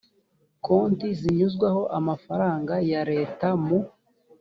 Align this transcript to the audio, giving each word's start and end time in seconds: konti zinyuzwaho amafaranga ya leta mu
konti 0.65 1.07
zinyuzwaho 1.19 1.81
amafaranga 1.97 2.73
ya 2.91 3.01
leta 3.11 3.47
mu 3.65 3.79